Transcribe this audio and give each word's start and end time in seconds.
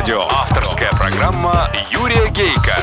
Авторадио. 0.00 0.26
Авторская 0.30 0.90
программа 0.92 1.70
Юрия 1.90 2.30
Гейка. 2.30 2.74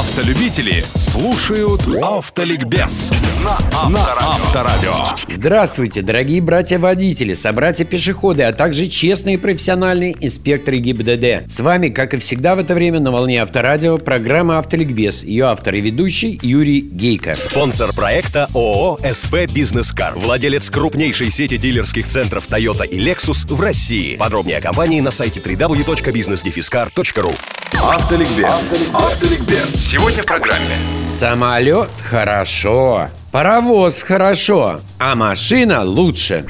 Автолюбители 0.00 0.82
слушают 0.94 1.82
Автоликбез 2.02 3.12
на 3.44 3.58
Авторадио. 3.78 4.94
Здравствуйте, 5.28 6.00
дорогие 6.00 6.40
братья-водители, 6.40 7.34
собратья-пешеходы, 7.34 8.44
а 8.44 8.54
также 8.54 8.86
честные 8.86 9.36
профессиональные 9.36 10.16
инспекторы 10.18 10.78
ГИБДД. 10.78 11.52
С 11.52 11.60
вами, 11.60 11.90
как 11.90 12.14
и 12.14 12.18
всегда 12.18 12.54
в 12.54 12.60
это 12.60 12.72
время, 12.72 12.98
на 12.98 13.12
волне 13.12 13.42
Авторадио, 13.42 13.98
программа 13.98 14.56
«Автоликбез». 14.56 15.22
Ее 15.22 15.44
автор 15.48 15.74
и 15.74 15.82
ведущий 15.82 16.40
Юрий 16.40 16.80
Гейко. 16.80 17.34
Спонсор 17.34 17.92
проекта 17.92 18.48
ООО 18.54 19.00
«СП 19.12 19.52
Бизнес 19.52 19.92
Кар». 19.92 20.14
Владелец 20.16 20.70
крупнейшей 20.70 21.30
сети 21.30 21.58
дилерских 21.58 22.08
центров 22.08 22.48
Toyota 22.48 22.86
и 22.86 22.98
Lexus 22.98 23.52
в 23.54 23.60
России. 23.60 24.16
Подробнее 24.16 24.56
о 24.56 24.60
компании 24.62 25.00
на 25.00 25.10
сайте 25.10 25.40
www.businessdefiscar.ru 25.40 27.36
Автоликбез. 27.82 28.76
Автоликбез. 28.92 29.70
Сегодня 29.74 30.22
в 30.22 30.26
программе. 30.26 30.76
Самолет 31.08 31.90
хорошо, 32.02 33.08
паровоз 33.32 34.02
хорошо, 34.02 34.80
а 34.98 35.14
машина 35.14 35.82
лучше. 35.82 36.44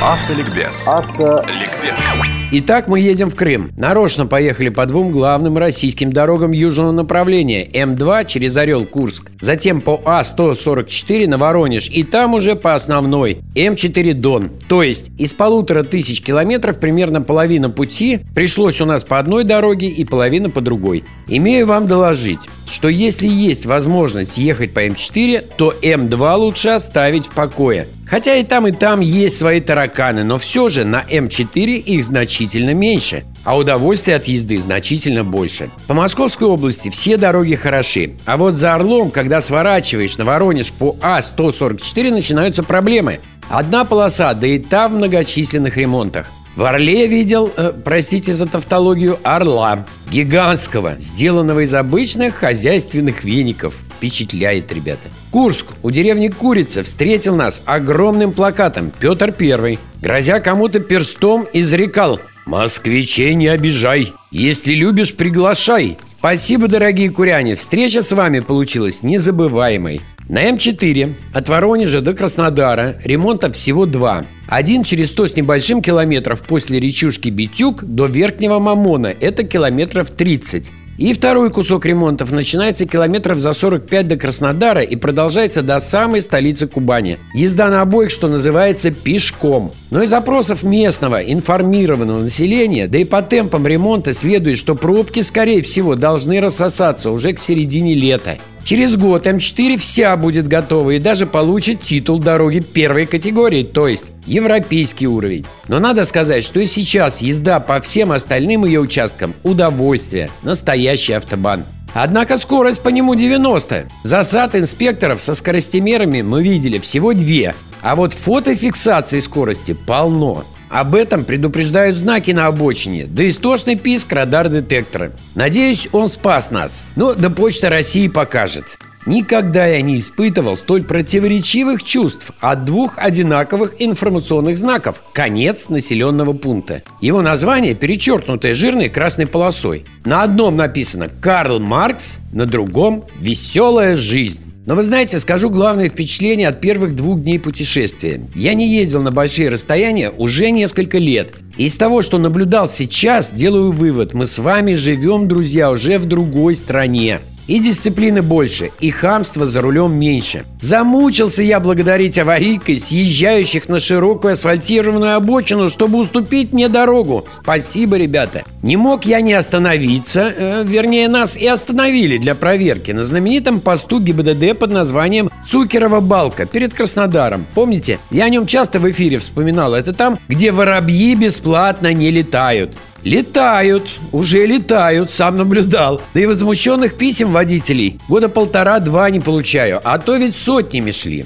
Автоликбез. 0.00 0.86
Автоликбез. 0.86 2.37
Итак, 2.50 2.88
мы 2.88 2.98
едем 2.98 3.28
в 3.28 3.34
Крым. 3.34 3.72
Нарочно 3.76 4.24
поехали 4.24 4.70
по 4.70 4.86
двум 4.86 5.12
главным 5.12 5.58
российским 5.58 6.10
дорогам 6.10 6.52
южного 6.52 6.92
направления. 6.92 7.66
М2 7.66 8.24
через 8.24 8.56
Орел-Курск. 8.56 9.30
Затем 9.38 9.82
по 9.82 10.00
А-144 10.02 11.28
на 11.28 11.36
Воронеж. 11.36 11.90
И 11.90 12.04
там 12.04 12.32
уже 12.32 12.56
по 12.56 12.74
основной. 12.74 13.40
М4 13.54 14.14
Дон. 14.14 14.48
То 14.66 14.82
есть 14.82 15.10
из 15.18 15.34
полутора 15.34 15.82
тысяч 15.82 16.22
километров 16.22 16.80
примерно 16.80 17.20
половина 17.20 17.68
пути 17.68 18.20
пришлось 18.34 18.80
у 18.80 18.86
нас 18.86 19.04
по 19.04 19.18
одной 19.18 19.44
дороге 19.44 19.88
и 19.88 20.06
половина 20.06 20.48
по 20.48 20.62
другой. 20.62 21.04
Имею 21.26 21.66
вам 21.66 21.86
доложить, 21.86 22.48
что 22.68 22.88
если 22.88 23.26
есть 23.26 23.66
возможность 23.66 24.38
ехать 24.38 24.72
по 24.72 24.86
М4, 24.86 25.44
то 25.56 25.74
М2 25.82 26.36
лучше 26.36 26.70
оставить 26.70 27.26
в 27.26 27.30
покое. 27.30 27.86
Хотя 28.06 28.36
и 28.36 28.42
там, 28.42 28.66
и 28.66 28.72
там 28.72 29.00
есть 29.00 29.38
свои 29.38 29.60
тараканы, 29.60 30.24
но 30.24 30.38
все 30.38 30.68
же 30.68 30.84
на 30.84 31.02
М4 31.02 31.76
их 31.76 32.04
значительно 32.04 32.72
меньше, 32.72 33.24
а 33.44 33.56
удовольствие 33.56 34.16
от 34.16 34.24
езды 34.24 34.58
значительно 34.58 35.24
больше. 35.24 35.70
По 35.86 35.94
Московской 35.94 36.48
области 36.48 36.88
все 36.88 37.16
дороги 37.16 37.54
хороши, 37.54 38.12
а 38.24 38.36
вот 38.36 38.54
за 38.54 38.74
Орлом, 38.74 39.10
когда 39.10 39.40
сворачиваешь 39.40 40.16
на 40.16 40.24
Воронеж 40.24 40.72
по 40.72 40.96
А-144, 41.02 42.10
начинаются 42.10 42.62
проблемы. 42.62 43.20
Одна 43.50 43.84
полоса, 43.84 44.34
да 44.34 44.46
и 44.46 44.58
та 44.58 44.88
в 44.88 44.92
многочисленных 44.92 45.76
ремонтах. 45.76 46.26
В 46.58 46.64
Орле 46.64 47.06
видел, 47.06 47.52
э, 47.56 47.72
простите 47.84 48.34
за 48.34 48.46
тавтологию, 48.46 49.16
орла. 49.22 49.86
Гигантского, 50.10 50.96
сделанного 50.98 51.60
из 51.60 51.72
обычных 51.72 52.34
хозяйственных 52.34 53.22
веников. 53.22 53.74
Впечатляет, 53.96 54.72
ребята. 54.72 55.08
Курск 55.30 55.66
у 55.84 55.92
деревни 55.92 56.26
Курица 56.26 56.82
встретил 56.82 57.36
нас 57.36 57.62
огромным 57.64 58.32
плакатом 58.32 58.90
Петр 58.90 59.30
Первый, 59.30 59.78
грозя 60.02 60.40
кому-то 60.40 60.80
перстом, 60.80 61.46
изрекал 61.52 62.18
«Москвичей 62.44 63.34
не 63.34 63.46
обижай! 63.46 64.12
Если 64.32 64.72
любишь, 64.74 65.14
приглашай!» 65.14 65.96
Спасибо, 66.06 66.66
дорогие 66.66 67.10
куряне! 67.10 67.54
Встреча 67.54 68.02
с 68.02 68.10
вами 68.10 68.40
получилась 68.40 69.04
незабываемой. 69.04 70.00
На 70.28 70.50
М4 70.50 71.14
от 71.32 71.48
Воронежа 71.48 72.02
до 72.02 72.12
Краснодара 72.12 72.96
ремонта 73.02 73.50
всего 73.50 73.86
два. 73.86 74.26
Один 74.46 74.84
через 74.84 75.10
100 75.12 75.28
с 75.28 75.36
небольшим 75.36 75.80
километров 75.80 76.42
после 76.42 76.78
речушки 76.78 77.30
Битюк 77.30 77.82
до 77.82 78.06
Верхнего 78.06 78.58
Мамона. 78.58 79.06
Это 79.06 79.44
километров 79.44 80.10
30. 80.10 80.70
И 80.98 81.14
второй 81.14 81.50
кусок 81.50 81.86
ремонтов 81.86 82.30
начинается 82.30 82.84
километров 82.84 83.38
за 83.38 83.54
45 83.54 84.08
до 84.08 84.16
Краснодара 84.16 84.82
и 84.82 84.96
продолжается 84.96 85.62
до 85.62 85.80
самой 85.80 86.20
столицы 86.20 86.66
Кубани. 86.66 87.18
Езда 87.32 87.68
на 87.68 87.80
обоих, 87.80 88.10
что 88.10 88.28
называется, 88.28 88.90
пешком. 88.90 89.72
Но 89.90 90.02
из 90.02 90.10
запросов 90.10 90.62
местного 90.62 91.22
информированного 91.22 92.24
населения, 92.24 92.86
да 92.86 92.98
и 92.98 93.04
по 93.04 93.22
темпам 93.22 93.66
ремонта 93.66 94.12
следует, 94.12 94.58
что 94.58 94.74
пробки, 94.74 95.20
скорее 95.20 95.62
всего, 95.62 95.94
должны 95.94 96.38
рассосаться 96.40 97.12
уже 97.12 97.32
к 97.32 97.38
середине 97.38 97.94
лета. 97.94 98.36
Через 98.64 98.96
год 98.96 99.26
М4 99.26 99.76
вся 99.78 100.16
будет 100.16 100.46
готова 100.46 100.90
и 100.90 101.00
даже 101.00 101.26
получит 101.26 101.80
титул 101.80 102.18
дороги 102.18 102.60
первой 102.60 103.06
категории, 103.06 103.62
то 103.62 103.88
есть 103.88 104.12
европейский 104.26 105.06
уровень. 105.06 105.46
Но 105.68 105.78
надо 105.78 106.04
сказать, 106.04 106.44
что 106.44 106.60
и 106.60 106.66
сейчас 106.66 107.22
езда 107.22 107.60
по 107.60 107.80
всем 107.80 108.12
остальным 108.12 108.64
ее 108.64 108.80
участкам– 108.80 109.34
удовольствие, 109.42 110.28
настоящий 110.42 111.14
автобан. 111.14 111.64
Однако 111.94 112.38
скорость 112.38 112.82
по 112.82 112.88
нему 112.88 113.14
90. 113.14 113.86
Засад 114.04 114.54
инспекторов 114.54 115.22
со 115.22 115.34
скоростимерами 115.34 116.22
мы 116.22 116.42
видели 116.42 116.78
всего 116.78 117.14
две, 117.14 117.54
а 117.80 117.96
вот 117.96 118.12
фотофиксации 118.12 119.20
скорости 119.20 119.74
полно. 119.86 120.44
Об 120.70 120.94
этом 120.94 121.24
предупреждают 121.24 121.96
знаки 121.96 122.30
на 122.30 122.46
обочине, 122.46 123.06
да 123.06 123.28
истошный 123.28 123.76
писк 123.76 124.12
радар-детектора. 124.12 125.12
Надеюсь, 125.34 125.88
он 125.92 126.08
спас 126.08 126.50
нас. 126.50 126.84
Но 126.96 127.14
да 127.14 127.30
Почта 127.30 127.70
России 127.70 128.08
покажет. 128.08 128.64
Никогда 129.06 129.66
я 129.66 129.80
не 129.80 129.96
испытывал 129.96 130.54
столь 130.54 130.84
противоречивых 130.84 131.82
чувств 131.82 132.30
от 132.40 132.66
двух 132.66 132.98
одинаковых 132.98 133.76
информационных 133.78 134.58
знаков 134.58 135.00
«Конец 135.14 135.70
населенного 135.70 136.34
пункта». 136.34 136.82
Его 137.00 137.22
название 137.22 137.74
перечеркнутое 137.74 138.52
жирной 138.52 138.90
красной 138.90 139.26
полосой. 139.26 139.86
На 140.04 140.24
одном 140.24 140.56
написано 140.56 141.08
«Карл 141.08 141.58
Маркс», 141.58 142.18
на 142.32 142.44
другом 142.44 143.04
«Веселая 143.18 143.96
жизнь». 143.96 144.47
Но 144.68 144.74
вы 144.74 144.84
знаете, 144.84 145.18
скажу 145.18 145.48
главное 145.48 145.88
впечатление 145.88 146.46
от 146.46 146.60
первых 146.60 146.94
двух 146.94 147.22
дней 147.22 147.38
путешествия. 147.38 148.20
Я 148.34 148.52
не 148.52 148.68
ездил 148.68 149.00
на 149.00 149.10
большие 149.10 149.48
расстояния 149.48 150.10
уже 150.10 150.50
несколько 150.50 150.98
лет. 150.98 151.36
Из 151.56 151.74
того, 151.78 152.02
что 152.02 152.18
наблюдал 152.18 152.68
сейчас, 152.68 153.32
делаю 153.32 153.72
вывод. 153.72 154.12
Мы 154.12 154.26
с 154.26 154.38
вами 154.38 154.74
живем, 154.74 155.26
друзья, 155.26 155.70
уже 155.70 155.98
в 155.98 156.04
другой 156.04 156.54
стране. 156.54 157.20
И 157.48 157.60
дисциплины 157.60 158.20
больше, 158.20 158.70
и 158.78 158.90
хамства 158.90 159.46
за 159.46 159.62
рулем 159.62 159.94
меньше. 159.94 160.44
Замучился 160.60 161.42
я 161.42 161.60
благодарить 161.60 162.18
аварийкой 162.18 162.78
съезжающих 162.78 163.70
на 163.70 163.80
широкую 163.80 164.34
асфальтированную 164.34 165.16
обочину, 165.16 165.70
чтобы 165.70 165.98
уступить 165.98 166.52
мне 166.52 166.68
дорогу. 166.68 167.24
Спасибо, 167.30 167.96
ребята. 167.96 168.44
Не 168.62 168.76
мог 168.76 169.06
я 169.06 169.22
не 169.22 169.32
остановиться, 169.32 170.30
э, 170.36 170.64
вернее, 170.66 171.08
нас 171.08 171.38
и 171.38 171.46
остановили 171.46 172.18
для 172.18 172.34
проверки 172.34 172.90
на 172.90 173.02
знаменитом 173.02 173.60
посту 173.60 173.98
ГИБДД 173.98 174.58
под 174.58 174.70
названием 174.70 175.30
Цукерова 175.48 176.00
балка 176.00 176.44
перед 176.44 176.74
Краснодаром. 176.74 177.46
Помните? 177.54 177.98
Я 178.10 178.26
о 178.26 178.28
нем 178.28 178.46
часто 178.46 178.78
в 178.78 178.90
эфире 178.90 179.20
вспоминал. 179.20 179.74
Это 179.74 179.94
там, 179.94 180.18
где 180.28 180.52
воробьи 180.52 181.14
бесплатно 181.14 181.94
не 181.94 182.10
летают. 182.10 182.76
Летают, 183.04 183.88
уже 184.12 184.44
летают, 184.46 185.10
сам 185.10 185.36
наблюдал. 185.36 186.00
Да 186.14 186.20
и 186.20 186.26
возмущенных 186.26 186.94
писем 186.94 187.32
водителей 187.32 188.00
года 188.08 188.28
полтора-два 188.28 189.08
не 189.10 189.20
получаю, 189.20 189.80
а 189.84 189.98
то 189.98 190.16
ведь 190.16 190.34
сотнями 190.34 190.90
шли. 190.90 191.24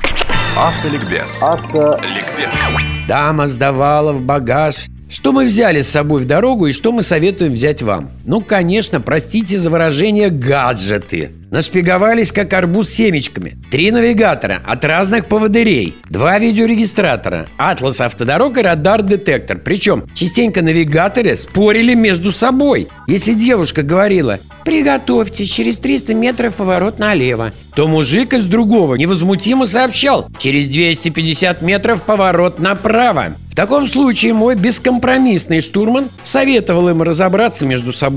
Автоликбез. 0.57 1.43
Автоликбез. 1.43 2.51
Дама 3.09 3.49
сдавала 3.49 4.13
в 4.13 4.21
багаж 4.21 4.87
что 5.13 5.33
мы 5.33 5.45
взяли 5.45 5.83
с 5.83 5.91
собой 5.91 6.23
в 6.23 6.27
дорогу 6.27 6.65
и 6.65 6.73
что 6.73 6.91
мы 6.91 7.03
советуем 7.03 7.53
взять 7.53 7.83
вам? 7.83 8.09
Ну, 8.25 8.41
конечно, 8.41 9.01
простите 9.01 9.59
за 9.59 9.71
выражение 9.71 10.31
«гаджеты». 10.31 11.33
Нашпиговались, 11.51 12.33
как 12.33 12.53
арбуз 12.55 12.89
семечками. 12.89 13.57
Три 13.71 13.91
навигатора 13.91 14.63
от 14.65 14.85
разных 14.87 15.27
поводырей. 15.27 15.95
Два 16.09 16.39
видеорегистратора. 16.39 17.47
Атлас 17.59 18.01
автодорог 18.01 18.57
и 18.57 18.63
радар-детектор. 18.63 19.59
Причем 19.59 20.05
частенько 20.15 20.63
навигаторы 20.63 21.37
спорили 21.37 21.95
между 21.95 22.33
собой. 22.33 22.89
Если 23.07 23.35
девушка 23.35 23.83
говорила 23.83 24.39
«Приготовьтесь, 24.65 25.51
через 25.51 25.77
300 25.77 26.15
метров 26.15 26.55
поворот 26.55 26.99
налево», 26.99 27.53
то 27.75 27.87
мужик 27.87 28.33
из 28.33 28.47
другого 28.47 28.95
невозмутимо 28.95 29.67
сообщал 29.67 30.29
«Через 30.39 30.69
250 30.69 31.61
метров 31.61 32.03
поворот 32.03 32.61
направо». 32.61 33.35
В 33.53 33.55
таком 33.55 33.87
случае 33.87 34.33
мой 34.33 34.55
бескомпромиссный 34.55 35.61
штурман 35.61 36.09
советовал 36.23 36.89
им 36.89 37.03
разобраться 37.03 37.67
между 37.67 37.93
собой, 37.93 38.12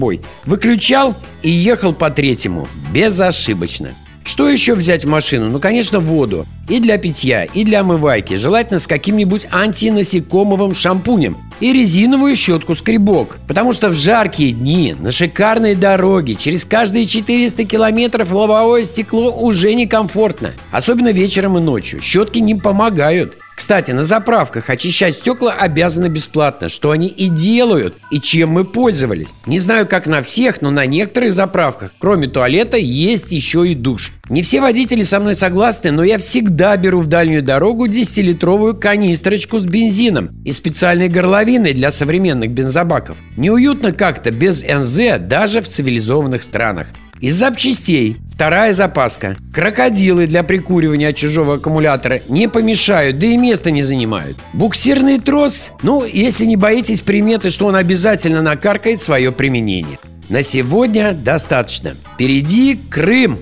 выключал 0.45 1.15
и 1.41 1.49
ехал 1.49 1.93
по 1.93 2.09
третьему, 2.09 2.67
безошибочно. 2.91 3.89
Что 4.25 4.49
еще 4.49 4.73
взять 4.73 5.05
в 5.05 5.07
машину? 5.07 5.49
Ну, 5.49 5.59
конечно, 5.59 5.99
воду. 5.99 6.47
И 6.67 6.79
для 6.79 6.97
питья, 6.97 7.43
и 7.43 7.63
для 7.63 7.81
омывайки. 7.81 8.33
Желательно 8.33 8.79
с 8.79 8.87
каким-нибудь 8.87 9.45
антинасекомовым 9.51 10.73
шампунем. 10.73 11.37
И 11.59 11.71
резиновую 11.71 12.35
щетку-скребок. 12.35 13.37
Потому 13.47 13.71
что 13.71 13.89
в 13.89 13.93
жаркие 13.93 14.51
дни 14.51 14.95
на 14.99 15.11
шикарной 15.11 15.75
дороге 15.75 16.33
через 16.33 16.65
каждые 16.65 17.05
400 17.05 17.65
километров 17.65 18.31
лобовое 18.31 18.85
стекло 18.85 19.29
уже 19.31 19.75
некомфортно. 19.75 20.53
Особенно 20.71 21.11
вечером 21.11 21.59
и 21.59 21.61
ночью. 21.61 22.01
Щетки 22.01 22.39
не 22.39 22.55
помогают. 22.55 23.37
Кстати, 23.55 23.91
на 23.91 24.03
заправках 24.03 24.69
очищать 24.69 25.15
стекла 25.15 25.53
обязаны 25.53 26.07
бесплатно, 26.07 26.67
что 26.67 26.91
они 26.91 27.07
и 27.07 27.29
делают, 27.29 27.95
и 28.11 28.19
чем 28.19 28.49
мы 28.49 28.65
пользовались. 28.65 29.33
Не 29.45 29.59
знаю, 29.59 29.87
как 29.87 30.07
на 30.07 30.21
всех, 30.21 30.61
но 30.61 30.71
на 30.71 30.85
некоторых 30.85 31.33
заправках, 31.33 31.91
кроме 31.97 32.27
туалета, 32.27 32.77
есть 32.77 33.31
еще 33.31 33.67
и 33.67 33.73
душ. 33.73 34.11
Не 34.29 34.41
все 34.41 34.59
водители 34.59 35.03
со 35.03 35.19
мной 35.19 35.35
согласны, 35.35 35.91
но 35.91 36.03
я 36.03 36.17
всегда 36.17 36.75
беру 36.75 36.99
в 36.99 37.07
дальнюю 37.07 37.43
дорогу 37.43 37.87
10-литровую 37.87 38.73
канистрочку 38.73 39.59
с 39.59 39.65
бензином 39.65 40.29
и 40.43 40.51
специальной 40.51 41.07
горловиной 41.07 41.73
для 41.73 41.91
современных 41.91 42.51
бензобаков. 42.51 43.17
Неуютно 43.37 43.93
как-то 43.93 44.31
без 44.31 44.63
НЗ 44.63 45.19
даже 45.19 45.61
в 45.61 45.67
цивилизованных 45.67 46.43
странах. 46.43 46.87
Из 47.21 47.35
запчастей 47.35 48.17
Вторая 48.35 48.73
запаска. 48.73 49.37
Крокодилы 49.53 50.27
для 50.27 50.43
прикуривания 50.43 51.11
от 51.11 51.15
чужого 51.15 51.53
аккумулятора 51.53 52.19
не 52.27 52.49
помешают, 52.49 53.17
да 53.17 53.27
и 53.27 53.37
места 53.37 53.71
не 53.71 53.81
занимают. 53.81 54.35
Буксирный 54.51 55.21
трос, 55.21 55.71
ну, 55.83 56.03
если 56.03 56.43
не 56.43 56.57
боитесь 56.57 56.99
приметы, 56.99 57.49
что 57.49 57.65
он 57.67 57.77
обязательно 57.77 58.41
накаркает 58.41 58.99
свое 58.99 59.31
применение. 59.31 59.97
На 60.27 60.43
сегодня 60.43 61.13
достаточно. 61.13 61.95
Впереди 62.15 62.77
Крым. 62.89 63.39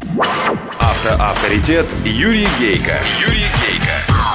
Автоавторитет 0.80 1.88
Юрий 2.06 2.48
Гейко. 2.60 3.00
Юрий 3.28 3.43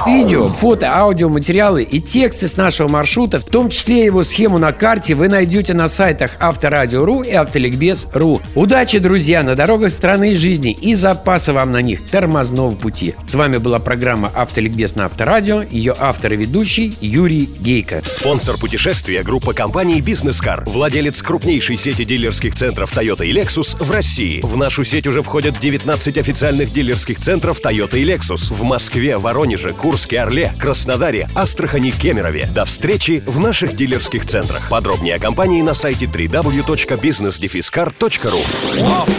Видео, 0.05 0.47
фото, 0.47 0.93
аудиоматериалы 0.95 1.83
и 1.83 1.99
тексты 1.99 2.47
с 2.47 2.55
нашего 2.55 2.87
маршрута, 2.87 3.39
в 3.39 3.43
том 3.43 3.69
числе 3.69 4.05
его 4.05 4.23
схему 4.23 4.57
на 4.57 4.71
карте, 4.71 5.13
вы 5.13 5.27
найдете 5.27 5.73
на 5.73 5.89
сайтах 5.89 6.31
Авторадио.ру 6.39 7.21
и 7.21 7.31
Автоликбез.ру. 7.31 8.41
Удачи, 8.55 8.99
друзья, 8.99 9.43
на 9.43 9.55
дорогах 9.55 9.91
страны 9.91 10.31
и 10.31 10.35
жизни 10.35 10.71
и 10.71 10.95
запаса 10.95 11.53
вам 11.53 11.71
на 11.71 11.81
них 11.81 12.09
тормозного 12.09 12.71
пути. 12.71 13.15
С 13.27 13.35
вами 13.35 13.57
была 13.57 13.79
программа 13.79 14.31
Автоликбез 14.33 14.95
на 14.95 15.05
Авторадио, 15.05 15.63
ее 15.69 15.95
автор 15.99 16.33
и 16.33 16.37
ведущий 16.37 16.95
Юрий 17.01 17.49
Гейко. 17.59 18.01
Спонсор 18.05 18.57
путешествия 18.57 19.21
группа 19.23 19.53
компаний 19.53 20.01
Бизнес-Кар, 20.01 20.63
владелец 20.65 21.21
крупнейшей 21.21 21.77
сети 21.77 22.05
дилерских 22.05 22.55
центров 22.55 22.95
Toyota 22.95 23.25
и 23.25 23.33
Lexus 23.33 23.75
в 23.83 23.91
России. 23.91 24.39
В 24.43 24.55
нашу 24.55 24.83
сеть 24.83 25.07
уже 25.07 25.21
входят 25.21 25.59
19 25.59 26.17
официальных 26.17 26.71
дилерских 26.71 27.19
центров 27.19 27.59
Toyota 27.61 27.99
и 27.99 28.05
Lexus 28.05 28.53
в 28.53 28.63
Москве, 28.63 29.17
Воронеже, 29.17 29.73
Курске, 29.73 29.88
Курске, 29.89 30.21
Орле, 30.21 30.53
Краснодаре, 30.59 31.27
Астрахани, 31.33 31.89
Кемерове. 31.89 32.47
До 32.53 32.63
встречи 32.63 33.23
в 33.25 33.39
наших 33.39 33.75
дилерских 33.75 34.27
центрах. 34.27 34.69
Подробнее 34.69 35.15
о 35.15 35.19
компании 35.19 35.63
на 35.63 35.73
сайте 35.73 36.05
www.businessdefiscar.ru 36.05 38.45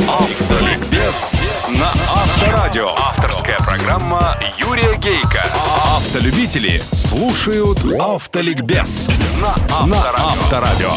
Автоликбез 0.09 1.33
на 1.71 1.91
Авторадио. 2.09 2.91
Авторская 2.97 3.59
программа 3.59 4.39
Юрия 4.59 4.97
Гейка. 4.99 5.43
Автолюбители 5.97 6.81
слушают 6.93 7.81
Автоликбез 7.99 9.09
на 9.41 9.57
Авторадио. 9.69 10.93